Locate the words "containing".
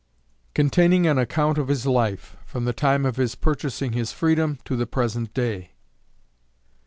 0.55-1.05